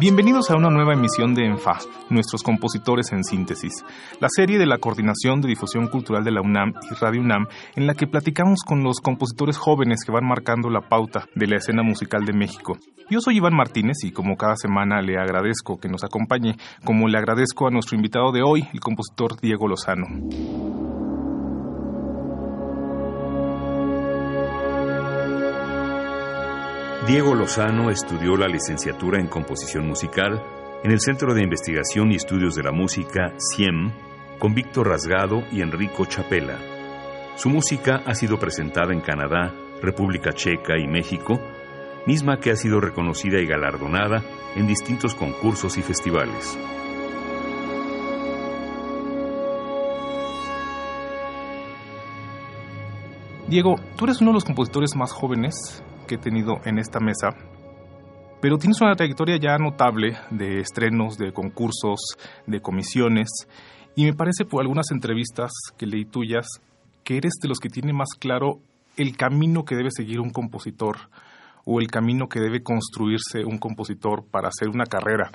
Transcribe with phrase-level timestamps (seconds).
[0.00, 1.76] Bienvenidos a una nueva emisión de ENFA,
[2.08, 3.84] nuestros compositores en síntesis,
[4.18, 7.86] la serie de la Coordinación de Difusión Cultural de la UNAM y Radio UNAM, en
[7.86, 11.82] la que platicamos con los compositores jóvenes que van marcando la pauta de la escena
[11.82, 12.78] musical de México.
[13.10, 17.18] Yo soy Iván Martínez y como cada semana le agradezco que nos acompañe, como le
[17.18, 20.06] agradezco a nuestro invitado de hoy, el compositor Diego Lozano.
[27.10, 30.40] Diego Lozano estudió la licenciatura en composición musical
[30.84, 33.90] en el Centro de Investigación y Estudios de la Música, CIEM,
[34.38, 36.56] con Víctor Rasgado y Enrico Chapela.
[37.34, 39.52] Su música ha sido presentada en Canadá,
[39.82, 41.40] República Checa y México,
[42.06, 44.22] misma que ha sido reconocida y galardonada
[44.54, 46.56] en distintos concursos y festivales.
[53.48, 55.82] Diego, tú eres uno de los compositores más jóvenes
[56.16, 57.30] he tenido en esta mesa,
[58.40, 62.00] pero tienes una trayectoria ya notable de estrenos, de concursos,
[62.46, 63.28] de comisiones,
[63.94, 66.46] y me parece por algunas entrevistas que leí tuyas
[67.04, 68.60] que eres de los que tiene más claro
[68.96, 70.96] el camino que debe seguir un compositor
[71.64, 75.30] o el camino que debe construirse un compositor para hacer una carrera.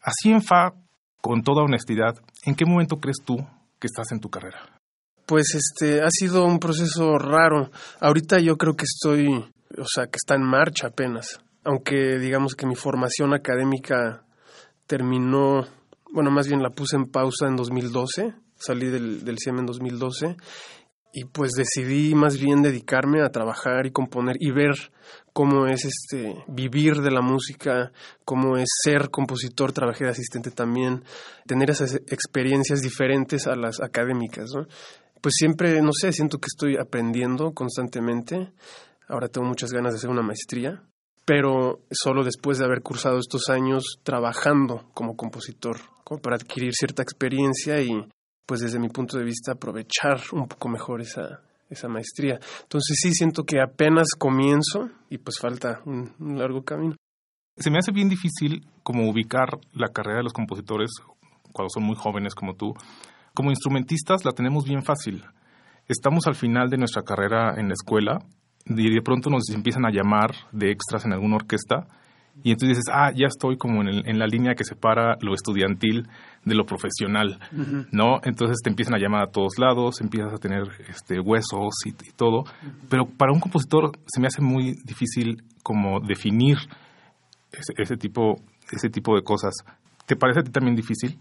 [0.00, 0.72] Así en Fa,
[1.20, 3.36] con toda honestidad, ¿en qué momento crees tú
[3.78, 4.58] que estás en tu carrera?
[5.26, 7.70] Pues este ha sido un proceso raro.
[8.00, 11.40] Ahorita yo creo que estoy o sea, que está en marcha apenas.
[11.64, 14.24] Aunque digamos que mi formación académica
[14.86, 15.66] terminó,
[16.12, 20.36] bueno, más bien la puse en pausa en 2012, salí del, del CIEM en 2012
[21.16, 24.74] y pues decidí más bien dedicarme a trabajar y componer y ver
[25.32, 27.92] cómo es este vivir de la música,
[28.24, 31.04] cómo es ser compositor, trabajé de asistente también,
[31.46, 34.66] tener esas experiencias diferentes a las académicas, ¿no?
[35.20, 38.52] Pues siempre, no sé, siento que estoy aprendiendo constantemente
[39.08, 40.82] Ahora tengo muchas ganas de hacer una maestría,
[41.24, 45.78] pero solo después de haber cursado estos años trabajando como compositor,
[46.22, 48.06] para adquirir cierta experiencia y,
[48.46, 52.38] pues desde mi punto de vista, aprovechar un poco mejor esa, esa maestría.
[52.62, 56.96] Entonces sí siento que apenas comienzo y pues falta un largo camino.
[57.56, 60.90] Se me hace bien difícil como ubicar la carrera de los compositores
[61.52, 62.74] cuando son muy jóvenes como tú.
[63.32, 65.24] Como instrumentistas la tenemos bien fácil.
[65.86, 68.18] Estamos al final de nuestra carrera en la escuela
[68.66, 71.86] y de pronto nos empiezan a llamar de extras en alguna orquesta
[72.42, 76.08] y entonces dices, ah, ya estoy como en, en la línea que separa lo estudiantil
[76.44, 77.38] de lo profesional,
[77.92, 78.18] ¿no?
[78.24, 82.44] Entonces te empiezan a llamar a todos lados, empiezas a tener este, huesos y, todo,
[82.90, 86.58] pero para un compositor se me hace muy difícil como definir
[87.52, 88.34] ese, ese, tipo,
[88.70, 89.54] ese tipo de cosas.
[90.04, 91.18] ¿Te parece a ti también difícil?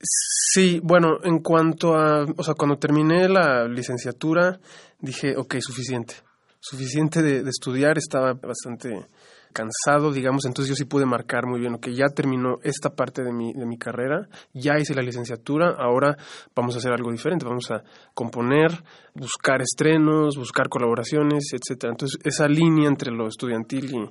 [0.00, 4.58] Sí, bueno, en cuanto a, o sea, cuando terminé la licenciatura,
[5.00, 6.25] dije, ok, suficiente
[6.60, 9.06] suficiente de, estudiar, estaba bastante
[9.52, 13.32] cansado, digamos, entonces yo sí pude marcar muy bien, que ya terminó esta parte de
[13.32, 16.16] mi, de mi carrera, ya hice la licenciatura, ahora
[16.54, 18.70] vamos a hacer algo diferente, vamos a componer,
[19.14, 21.92] buscar estrenos, buscar colaboraciones, etcétera.
[21.92, 24.10] Entonces, esa línea entre lo estudiantil y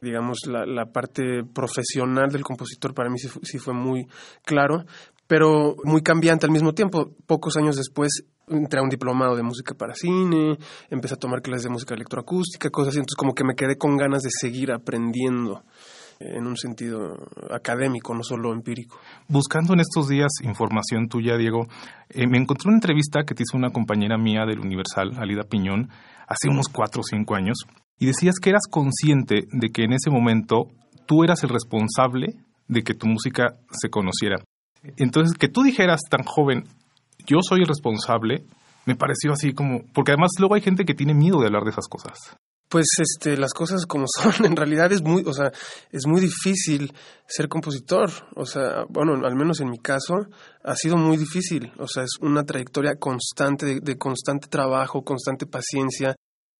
[0.00, 4.06] digamos la, la parte profesional del compositor para mí sí, sí fue muy
[4.44, 4.84] claro,
[5.26, 7.10] pero muy cambiante al mismo tiempo.
[7.26, 10.56] Pocos años después entré a un diplomado de música para cine,
[10.90, 13.96] empecé a tomar clases de música electroacústica, cosas así, entonces como que me quedé con
[13.96, 15.64] ganas de seguir aprendiendo
[16.18, 17.16] en un sentido
[17.50, 18.98] académico, no solo empírico.
[19.28, 21.66] Buscando en estos días información tuya, Diego,
[22.08, 25.90] eh, me encontré una entrevista que te hizo una compañera mía del Universal, Alida Piñón,
[26.26, 27.58] hace unos cuatro o cinco años,
[27.98, 30.68] y decías que eras consciente de que en ese momento
[31.06, 32.34] tú eras el responsable
[32.68, 34.36] de que tu música se conociera.
[34.96, 36.64] Entonces, que tú dijeras tan joven,
[37.26, 38.44] yo soy el responsable,
[38.86, 41.70] me pareció así como, porque además luego hay gente que tiene miedo de hablar de
[41.70, 42.36] esas cosas.
[42.68, 45.52] Pues este, las cosas como son, en realidad es muy, o sea,
[45.92, 46.92] es muy difícil
[47.26, 48.10] ser compositor.
[48.34, 50.14] O sea, bueno, al menos en mi caso,
[50.64, 51.72] ha sido muy difícil.
[51.78, 56.16] O sea, es una trayectoria constante, de, de constante trabajo, constante paciencia,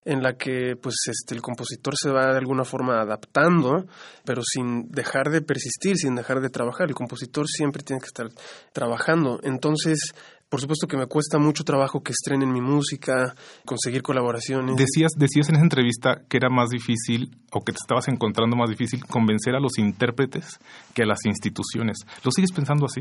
[0.07, 3.87] en la que pues este el compositor se va de alguna forma adaptando,
[4.25, 6.89] pero sin dejar de persistir, sin dejar de trabajar.
[6.89, 8.29] El compositor siempre tiene que estar
[8.73, 9.41] trabajando.
[9.43, 10.15] Entonces,
[10.49, 14.77] por supuesto que me cuesta mucho trabajo que estrenen mi música, conseguir colaboraciones.
[14.77, 18.71] Decías, decías en esa entrevista que era más difícil o que te estabas encontrando más
[18.71, 20.61] difícil convencer a los intérpretes
[20.95, 21.99] que a las instituciones.
[22.23, 23.01] ¿Lo sigues pensando así?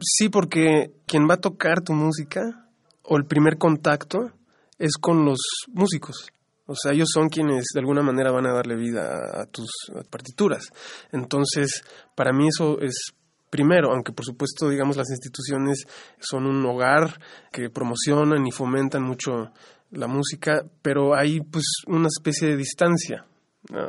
[0.00, 2.68] Sí, porque quien va a tocar tu música
[3.02, 4.32] o el primer contacto
[4.78, 5.38] es con los
[5.72, 6.28] músicos.
[6.66, 9.70] O sea, ellos son quienes de alguna manera van a darle vida a, tus
[10.10, 10.70] partituras.
[11.12, 11.84] Entonces,
[12.16, 13.12] para mí eso es
[13.50, 15.84] primero, aunque por supuesto, digamos, las instituciones
[16.18, 17.20] son un hogar
[17.52, 19.52] que promocionan y fomentan mucho
[19.92, 23.24] la música, pero hay pues una especie de distancia.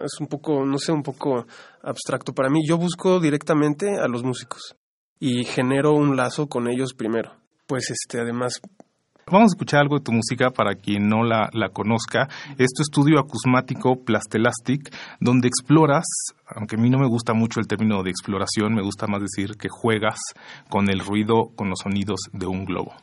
[0.04, 1.46] Es un poco, no sé, un poco
[1.82, 2.62] abstracto para mí.
[2.68, 4.76] Yo busco directamente a los músicos
[5.20, 7.34] y genero un lazo con ellos primero.
[7.66, 8.62] Pues este, además
[9.30, 12.30] Vamos a escuchar algo de tu música para quien no la, la conozca.
[12.58, 14.90] Es tu estudio acusmático Plastelastic,
[15.20, 16.06] donde exploras,
[16.48, 19.58] aunque a mí no me gusta mucho el término de exploración, me gusta más decir
[19.58, 20.20] que juegas
[20.70, 22.94] con el ruido, con los sonidos de un globo.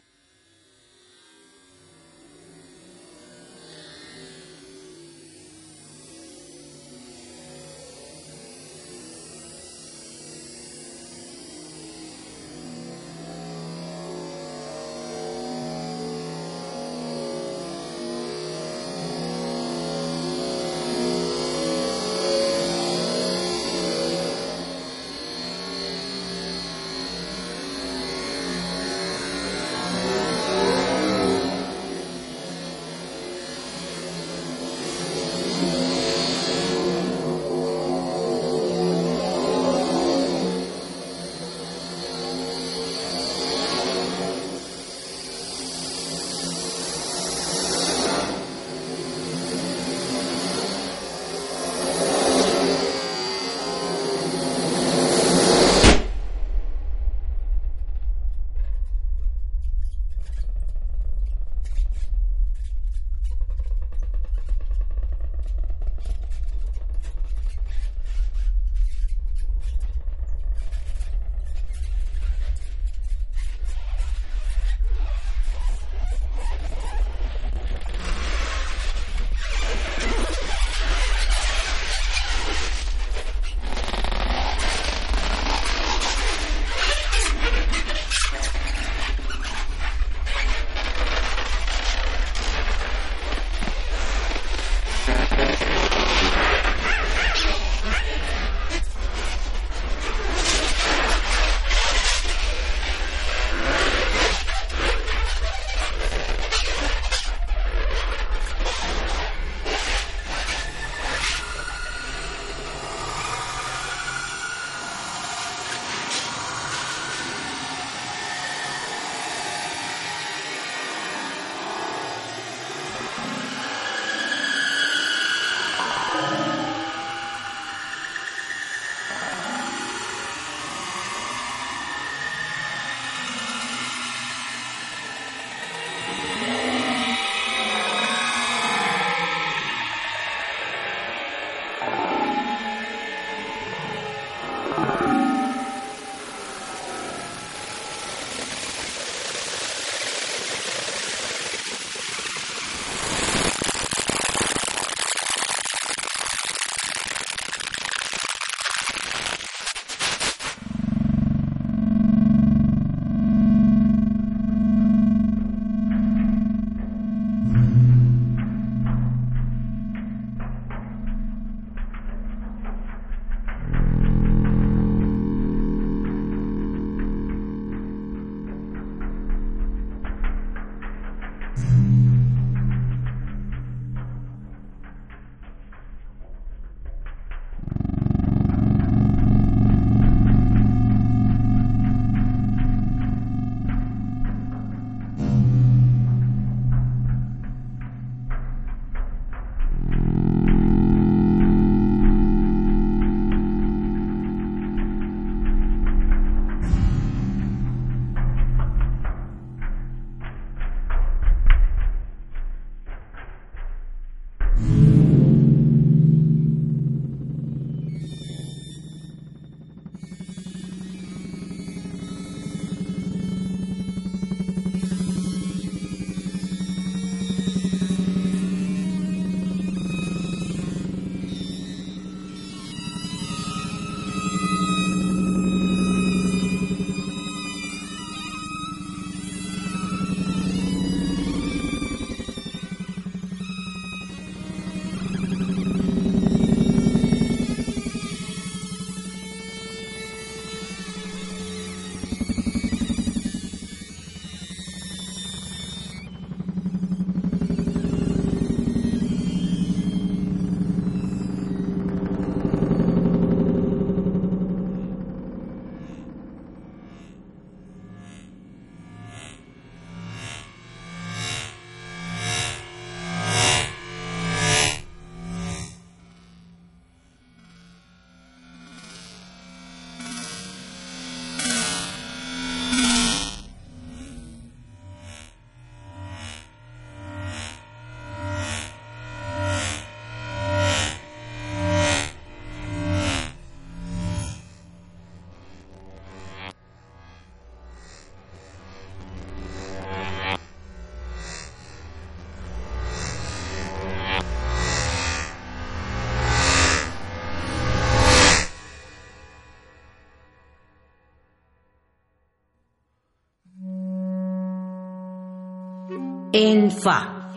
[316.37, 317.31] En Fa.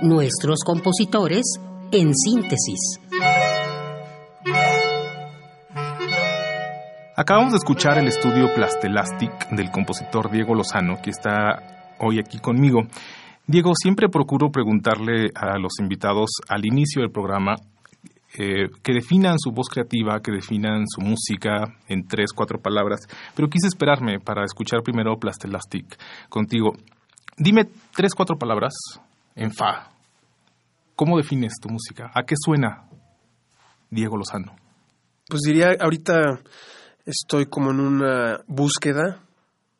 [0.00, 1.42] Nuestros compositores
[1.92, 2.98] en síntesis.
[7.14, 12.80] Acabamos de escuchar el estudio Plastelastic del compositor Diego Lozano, que está hoy aquí conmigo.
[13.46, 17.56] Diego, siempre procuro preguntarle a los invitados al inicio del programa
[18.38, 23.00] eh, que definan su voz creativa, que definan su música en tres, cuatro palabras,
[23.36, 25.98] pero quise esperarme para escuchar primero Plastelastic
[26.30, 26.72] contigo.
[27.40, 28.74] Dime tres, cuatro palabras
[29.36, 29.92] en Fa.
[30.96, 32.10] ¿Cómo defines tu música?
[32.12, 32.88] ¿A qué suena
[33.90, 34.56] Diego Lozano?
[35.28, 36.40] Pues diría, ahorita
[37.06, 39.22] estoy como en una búsqueda,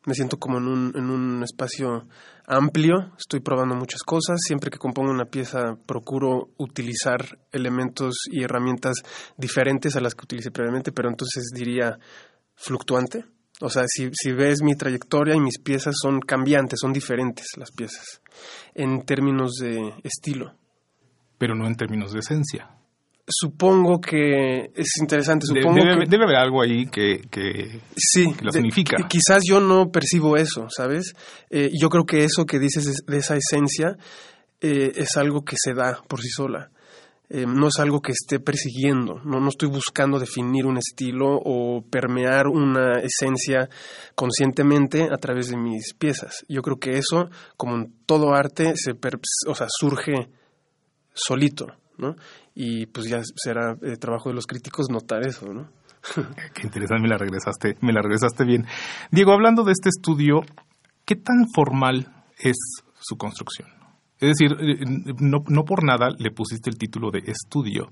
[0.05, 2.07] me siento como en un, en un espacio
[2.47, 9.03] amplio, estoy probando muchas cosas, siempre que compongo una pieza procuro utilizar elementos y herramientas
[9.35, 11.99] diferentes a las que utilicé previamente, pero entonces diría
[12.55, 13.25] fluctuante.
[13.61, 17.71] O sea, si, si ves mi trayectoria y mis piezas son cambiantes, son diferentes las
[17.71, 18.21] piezas,
[18.73, 20.53] en términos de estilo.
[21.37, 22.79] Pero no en términos de esencia
[23.29, 25.45] supongo que es interesante.
[25.45, 28.97] Supongo debe, que, debe haber algo ahí que, que, sí, que lo significa.
[29.07, 31.13] quizás yo no percibo eso, ¿sabes?
[31.49, 33.97] Eh, yo creo que eso que dices de esa esencia
[34.61, 36.71] eh, es algo que se da por sí sola.
[37.29, 41.83] Eh, no es algo que esté persiguiendo, no, no estoy buscando definir un estilo o
[41.83, 43.69] permear una esencia
[44.15, 46.43] conscientemente a través de mis piezas.
[46.47, 48.93] Yo creo que eso, como en todo arte, se
[49.47, 50.29] o sea, surge
[51.13, 51.67] solito,
[51.97, 52.15] ¿no?
[52.61, 55.69] y pues ya será el trabajo de los críticos notar eso, ¿no?
[56.53, 58.65] Qué interesante, me la regresaste, me la regresaste bien.
[59.11, 60.41] Diego, hablando de este estudio,
[61.05, 62.57] ¿qué tan formal es
[62.99, 63.78] su construcción?
[64.19, 67.91] Es decir, eh, no, no por nada le pusiste el título de estudio.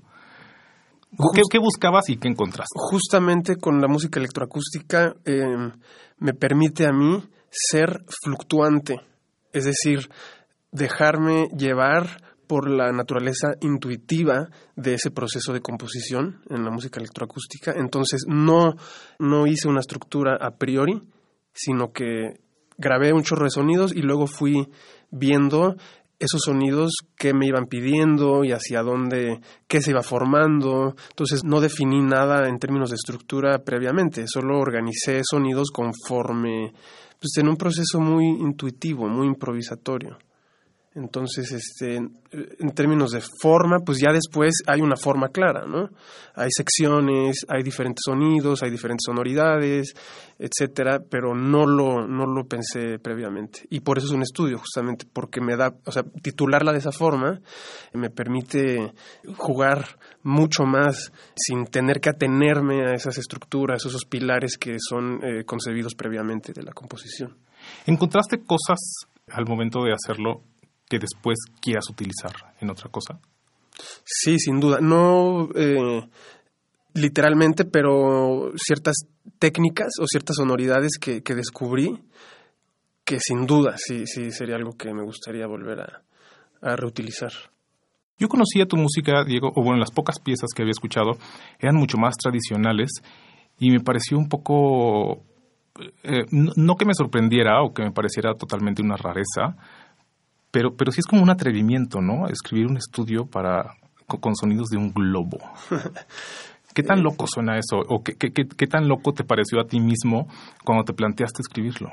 [1.34, 2.74] ¿Qué, ¿Qué, buscabas y qué encontraste?
[2.74, 5.70] Justamente con la música electroacústica eh,
[6.18, 8.96] me permite a mí ser fluctuante,
[9.52, 10.10] es decir,
[10.70, 17.72] dejarme llevar por la naturaleza intuitiva de ese proceso de composición en la música electroacústica.
[17.72, 18.74] Entonces no,
[19.18, 21.02] no hice una estructura a priori,
[21.52, 22.40] sino que
[22.78, 24.68] grabé un chorro de sonidos y luego fui
[25.10, 25.76] viendo
[26.18, 30.94] esos sonidos que me iban pidiendo y hacia dónde, qué se iba formando.
[31.10, 36.72] Entonces no definí nada en términos de estructura previamente, solo organicé sonidos conforme,
[37.20, 40.18] pues en un proceso muy intuitivo, muy improvisatorio.
[40.94, 45.90] Entonces, este, en términos de forma, pues ya después hay una forma clara, ¿no?
[46.34, 49.94] Hay secciones, hay diferentes sonidos, hay diferentes sonoridades,
[50.38, 53.60] etcétera, pero no lo, no lo pensé previamente.
[53.70, 56.92] Y por eso es un estudio, justamente, porque me da, o sea, titularla de esa
[56.92, 57.40] forma
[57.92, 58.92] me permite
[59.36, 65.44] jugar mucho más sin tener que atenerme a esas estructuras, esos pilares que son eh,
[65.44, 67.36] concebidos previamente de la composición.
[67.86, 68.78] ¿Encontraste cosas
[69.30, 70.42] al momento de hacerlo
[70.88, 73.20] que después quieras utilizar en otra cosa?
[74.04, 74.78] Sí, sin duda.
[74.80, 76.08] No eh,
[76.94, 78.96] literalmente, pero ciertas
[79.38, 82.02] técnicas o ciertas sonoridades que, descubrí
[83.04, 86.02] que sin duda sí, sí sería algo que me gustaría volver a,
[86.60, 87.32] a reutilizar.
[88.18, 91.12] Yo conocía tu música, Diego, o bueno, las pocas piezas que había escuchado
[91.60, 92.90] eran mucho más tradicionales
[93.60, 95.22] y me pareció un poco,
[96.02, 99.56] eh, no que me sorprendiera o que me pareciera totalmente una rareza,
[100.50, 102.28] pero, pero sí es como un atrevimiento, ¿no?
[102.28, 103.74] Escribir un estudio para
[104.06, 105.38] con, sonidos de un globo.
[106.74, 107.78] ¿Qué tan loco suena eso?
[107.88, 110.28] ¿O qué, qué, qué, tan loco te pareció a ti mismo
[110.64, 111.90] cuando te planteaste escribirlo?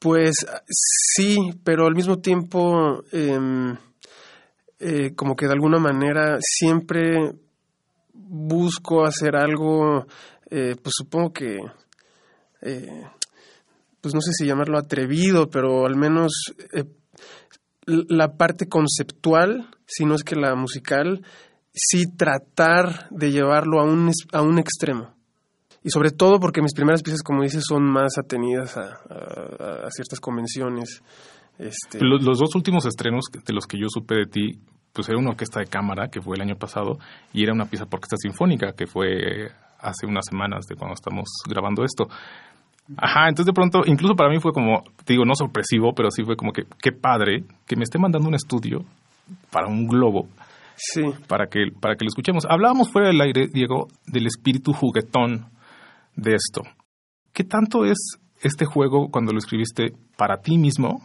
[0.00, 0.34] Pues
[0.68, 3.76] sí, pero al mismo tiempo, em,
[4.80, 7.32] eh, como que de alguna manera siempre
[8.12, 10.06] busco hacer algo,
[10.50, 11.58] eh, pues supongo que,
[12.62, 13.02] eh,
[14.00, 16.32] pues no sé si llamarlo atrevido, pero al menos
[17.86, 21.22] la parte conceptual, si no es que la musical,
[21.72, 25.14] sí tratar de llevarlo a un, a un extremo.
[25.82, 31.02] Y sobre todo porque mis primeras piezas, como dices, son más atenidas a, ciertas convenciones.
[31.58, 31.98] Este...
[32.00, 34.60] Los, los, dos últimos estrenos de los que yo supe de ti,
[34.92, 36.98] pues era una orquesta de cámara, que fue el año pasado,
[37.32, 41.28] y era una pieza por orquesta sinfónica, que fue hace unas semanas de cuando estamos
[41.46, 42.08] grabando esto.
[42.96, 46.22] Ajá, entonces de pronto, incluso para mí fue como, te digo, no sorpresivo, pero sí
[46.22, 48.84] fue como que, qué padre que me esté mandando un estudio
[49.50, 50.28] para un globo.
[50.76, 51.02] Sí.
[51.28, 52.44] Para que, para que lo escuchemos.
[52.48, 55.46] Hablábamos fuera del aire, Diego, del espíritu juguetón
[56.16, 56.62] de esto.
[57.32, 61.00] ¿Qué tanto es este juego cuando lo escribiste para ti mismo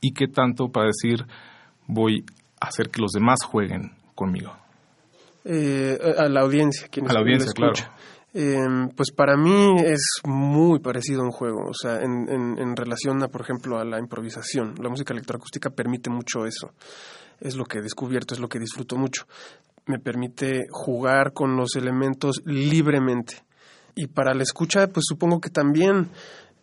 [0.00, 1.24] y qué tanto para decir
[1.86, 2.24] voy
[2.60, 4.52] a hacer que los demás jueguen conmigo?
[5.44, 7.72] Eh, a la audiencia, a la audiencia, claro.
[8.40, 13.20] Em, pues para mí es muy parecido a un juego, o sea, en, en, relación
[13.24, 14.76] a, por ejemplo, a la improvisación.
[14.80, 16.70] La música electroacústica permite mucho eso.
[17.40, 19.26] Es lo que he descubierto, es lo que disfruto mucho.
[19.86, 23.42] Me permite jugar con los elementos libremente.
[23.96, 26.08] Y para la escucha, pues supongo que también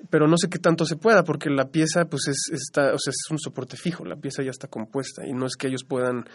[0.10, 3.12] pero no sé qué tanto se pueda porque la pieza pues es está o sea
[3.12, 6.26] es un soporte fijo la pieza ya está compuesta y no es que ellos puedan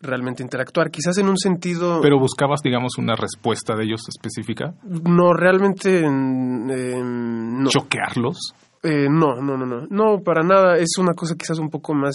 [0.00, 0.90] realmente interactuar.
[0.90, 7.68] Quizás en un sentido pero buscabas digamos una respuesta de ellos específica no realmente no.
[7.68, 10.76] Choquearlos eh, no, no, no, no, no, para nada.
[10.76, 12.14] Es una cosa quizás un poco más,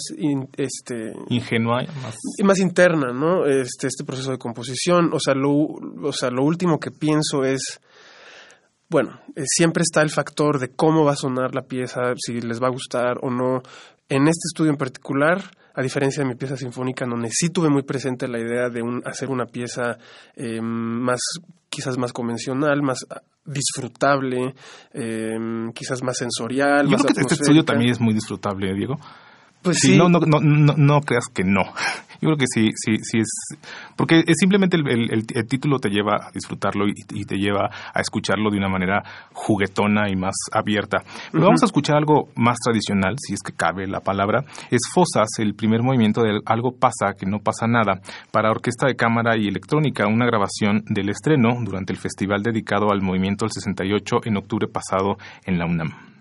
[0.56, 3.44] este, ingenua, más, más interna, ¿no?
[3.44, 5.12] Este, este proceso de composición.
[5.12, 7.80] O sea, lo, o sea, lo último que pienso es
[8.88, 12.62] bueno, eh, siempre está el factor de cómo va a sonar la pieza, si les
[12.62, 13.62] va a gustar o no.
[14.08, 15.42] En este estudio en particular,
[15.74, 19.30] a diferencia de mi pieza sinfónica, donde sí tuve muy presente la idea de hacer
[19.30, 19.98] una pieza
[20.36, 21.20] eh, más,
[21.68, 24.54] quizás más convencional, más ah, disfrutable,
[24.92, 25.36] eh,
[25.74, 26.88] quizás más sensorial.
[26.88, 28.98] Yo creo que este estudio también es muy disfrutable, Diego.
[29.64, 29.96] Pues sí.
[29.96, 31.62] No, no, no, no, creas que no.
[32.20, 33.58] Yo creo que sí, sí, sí es.
[33.96, 38.50] Porque es simplemente el, el, título te lleva a disfrutarlo y, te lleva a escucharlo
[38.50, 41.02] de una manera juguetona y más abierta.
[41.32, 44.44] Pero vamos a escuchar algo más tradicional, si es que cabe la palabra.
[44.70, 48.00] Es Fosas, el primer movimiento de Algo pasa, que no pasa nada,
[48.30, 53.00] para orquesta de cámara y electrónica, una grabación del estreno durante el festival dedicado al
[53.00, 56.13] movimiento del 68 en octubre pasado en la UNAM.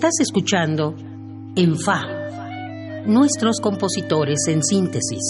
[0.00, 0.94] Estás escuchando
[1.56, 2.00] En Fa,
[3.04, 5.20] nuestros compositores en síntesis.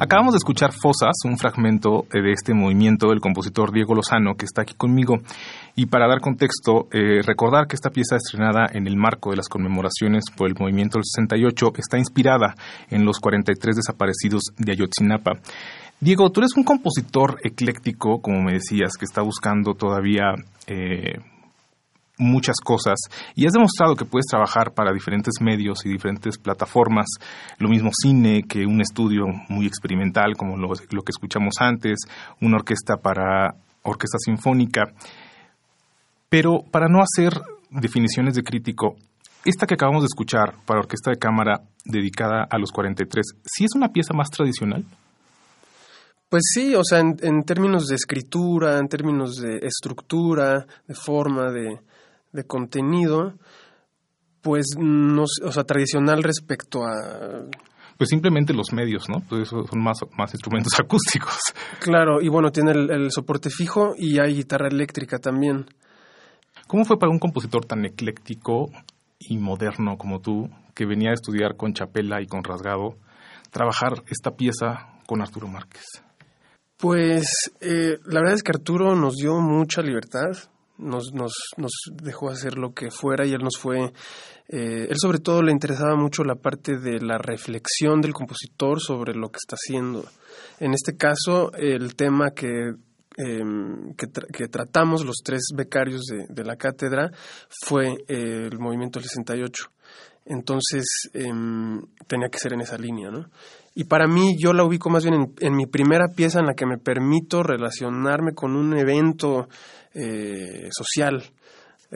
[0.00, 4.62] Acabamos de escuchar Fosas, un fragmento de este movimiento del compositor Diego Lozano, que está
[4.62, 5.18] aquí conmigo.
[5.76, 9.48] Y para dar contexto, eh, recordar que esta pieza estrenada en el marco de las
[9.48, 12.56] conmemoraciones por el movimiento del 68 está inspirada
[12.90, 15.38] en los 43 desaparecidos de Ayotzinapa.
[16.00, 20.34] Diego, tú eres un compositor ecléctico, como me decías, que está buscando todavía
[20.66, 21.20] eh,
[22.16, 22.98] muchas cosas
[23.34, 27.06] y has demostrado que puedes trabajar para diferentes medios y diferentes plataformas,
[27.58, 32.00] lo mismo cine que un estudio muy experimental como lo, que escuchamos antes,
[32.40, 34.92] una orquesta para orquesta sinfónica.
[36.28, 38.96] Pero para no hacer definiciones de crítico,
[39.44, 43.74] esta que acabamos de escuchar para orquesta de cámara dedicada a los 43, ¿sí es
[43.74, 44.84] una pieza más tradicional?
[46.30, 51.78] Pues sí, o sea, en términos de escritura, en términos de estructura, de forma, de,
[52.34, 53.34] de contenido,
[54.42, 57.48] pues no, o sea, tradicional respecto a
[57.96, 59.20] pues simplemente los medios, ¿no?
[59.28, 61.38] Pues son más, más instrumentos acústicos.
[61.80, 65.66] Claro, y bueno, tiene el, soporte fijo y hay guitarra eléctrica también.
[66.66, 68.70] ¿Cómo fue para un compositor tan ecléctico
[69.18, 72.96] y moderno como tú, que venía a estudiar con Chapela y con Rasgado,
[73.50, 75.84] trabajar esta pieza con Arturo Márquez?
[76.76, 77.26] Pues
[77.60, 80.32] eh, la verdad es que Arturo nos dio mucha libertad
[80.78, 83.92] nos, nos, nos dejó hacer lo que fuera y él nos fue,
[84.48, 89.14] eh, él sobre todo le interesaba mucho la parte de la reflexión del compositor sobre
[89.14, 90.04] lo que está haciendo.
[90.58, 92.74] En este caso, el tema que,
[93.16, 97.10] em, que, tratamos los tres becarios de, la cátedra
[97.48, 99.73] fue eh, el movimiento del 68.
[100.26, 103.26] Entonces em, tenía que ser en esa línea, ¿no?
[103.74, 106.54] Y para mí yo la ubico más bien en, en, mi primera pieza en la
[106.54, 109.48] que me permito relacionarme con un evento
[109.94, 111.22] eh, social,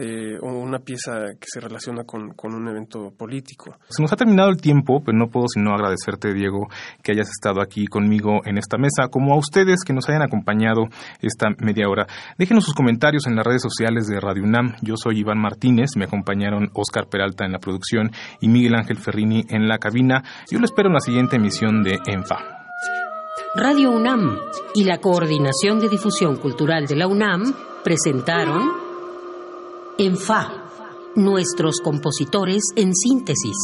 [0.01, 3.75] eh, o una pieza que se relaciona con, con, un evento político.
[3.89, 6.69] Se nos ha terminado el tiempo, pero no puedo sino agradecerte, Diego,
[7.03, 10.85] que hayas estado aquí conmigo en esta mesa, como a ustedes que nos hayan acompañado
[11.21, 12.07] esta media hora.
[12.39, 14.77] Déjenos sus comentarios en las redes sociales de Radio UNAM.
[14.83, 19.45] Yo soy Iván Martínez, me acompañaron Oscar Peralta en la producción y Miguel Ángel Ferrini
[19.49, 20.23] en la cabina.
[20.49, 22.37] Yo lo espero en la siguiente emisión de ENFA.
[23.57, 24.39] Radio UNAM
[24.75, 28.88] y la Coordinación de Difusión Cultural de la UNAM presentaron
[29.99, 30.71] en Fa,
[31.17, 33.57] nuestros compositores en síntesis.